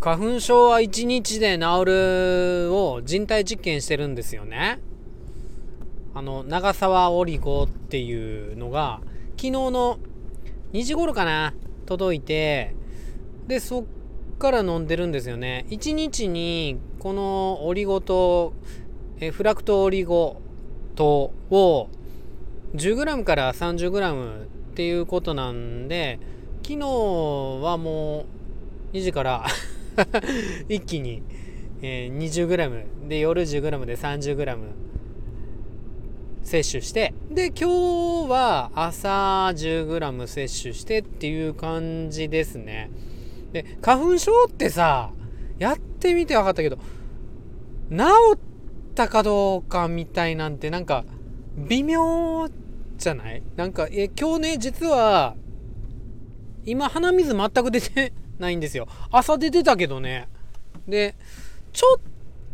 [0.00, 4.80] 花粉症は1日で治るを人体実験してるんですよね。
[6.14, 9.00] あの、長沢オリゴっていうのが、
[9.32, 9.98] 昨日の
[10.72, 11.52] 2時頃かな、
[11.84, 12.74] 届いて、
[13.46, 13.84] で、そっ
[14.38, 15.66] から飲んでるんですよね。
[15.68, 18.54] 1日に、このオリゴ糖、
[19.20, 20.40] えフラクトオリゴ
[20.94, 21.88] 糖を
[22.74, 26.18] 10g から 30g っていうことなんで、
[26.62, 28.24] 昨日はも
[28.92, 29.44] う2時から
[30.68, 31.22] 一気に、
[31.82, 34.56] えー、20g で夜 10g で 30g
[36.42, 39.08] 摂取してで今日は朝
[39.54, 42.90] 10g 摂取してっていう感じですね。
[43.52, 45.12] で花粉症ってさ
[45.58, 46.82] やってみて分かったけど治
[48.34, 48.38] っ
[48.94, 51.04] たかどうかみたいなんてなんか
[51.68, 52.48] 微妙
[52.96, 53.42] じゃない？
[53.56, 55.36] なんかえ今日ね実は
[56.64, 58.88] 今鼻水全く出てないんですよ。
[59.10, 60.28] 朝出てたけどね。
[60.88, 61.14] で
[61.72, 62.00] ちょっ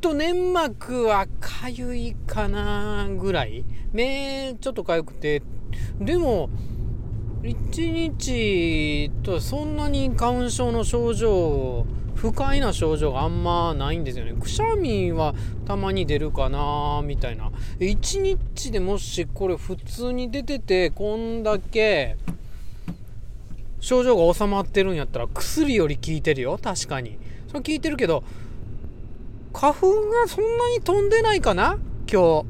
[0.00, 3.64] と粘膜はかゆいかなぐらい。
[3.92, 5.42] 目ちょっとかゆくて。
[6.00, 6.50] でも
[7.42, 14.32] 1日とそんなに花粉症の症状不快な症状があんまないんですよね。
[14.32, 15.34] くしゃみは
[15.66, 17.50] たまに出るかなみたいな。
[17.80, 22.16] 1日でもしこれ普通に出ててこんだけ
[23.84, 26.58] 症状が収まってるんやったら薬より効いてるよ。
[26.60, 27.18] 確かに。
[27.48, 28.24] それ効いてるけど
[29.52, 31.78] 花粉がそんなに飛んでないかな？
[32.10, 32.46] 今日。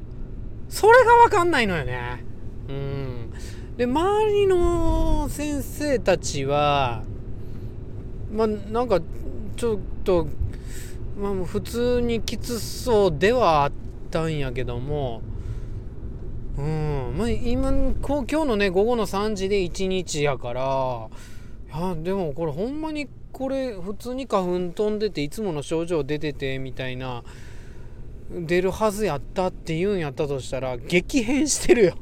[0.69, 2.25] それが分かんないのよね。
[2.69, 3.33] うん。
[3.77, 7.03] で周りの先生たちは
[8.33, 9.01] まあなんか
[9.57, 10.29] ちょっと
[11.21, 13.73] まあ普通にきつそうではあっ
[14.13, 15.21] たんやけども
[16.57, 17.04] うん。
[17.17, 17.71] まあ今
[18.03, 21.09] こう今日のね午後の3時で1日やから
[21.77, 27.23] いやでもこれほんまにこれ普通に花粉飛んでていつもの症状出ててみたいな
[28.31, 31.95] 出るはずやったって言うんやったとしたら激変してるよ。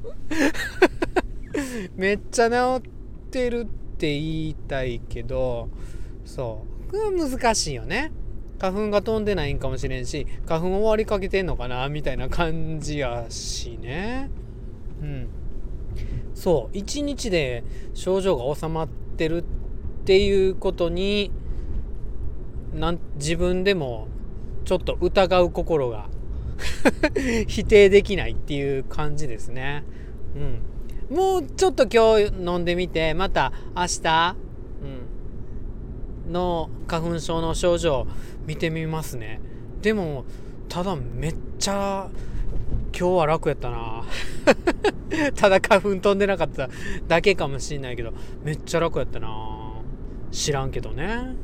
[1.97, 3.65] めっちゃ治ってるっ
[3.99, 5.69] て言いたいけど
[6.25, 6.91] そう。
[6.91, 8.13] これは難しいよね。
[8.59, 14.31] 花粉が飛んでないんかもしれんし花粉終わりかけてんのかなみたいな感じやしね。
[15.03, 15.29] うん
[16.35, 17.65] そう1日で
[17.95, 19.45] 症状が収まってるっ
[20.05, 21.31] ていうことに
[22.75, 24.09] なん自分でも
[24.65, 26.09] ちょっと疑う心が
[27.47, 29.85] 否定できないっていう感じですね。
[31.11, 31.17] うん。
[31.17, 34.37] もうちょっと今日飲んでみて、また明日、
[36.27, 38.07] うん、の花粉症の症状
[38.47, 39.41] 見てみますね。
[39.83, 40.25] でも、
[40.69, 42.11] ただめっちゃ
[42.97, 44.05] 今日は楽やったな。
[45.37, 46.69] ただ花粉飛んでなかった
[47.09, 48.13] だけかもしんないけど
[48.45, 49.29] めっちゃ楽やったな。
[50.31, 51.35] 知らんけどね。